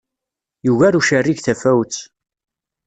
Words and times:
Yuger 0.65 0.93
ucerrig 0.99 1.39
tafawet. 1.41 1.95